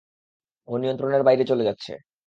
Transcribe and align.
ও 0.67 0.73
নিয়ন্ত্রণের 0.77 1.23
বাইরে 1.23 1.43
চলে 1.45 1.63
যাচ্ছে। 1.63 1.93